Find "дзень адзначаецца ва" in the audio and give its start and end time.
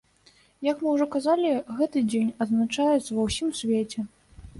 2.11-3.27